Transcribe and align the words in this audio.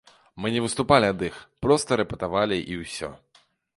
Мы 0.43 0.47
не 0.53 0.61
выступалі 0.65 1.11
ад 1.13 1.21
іх, 1.29 1.37
проста 1.65 1.91
рэпетавалі 2.03 2.57
і 2.61 2.73
ўсё. 2.85 3.11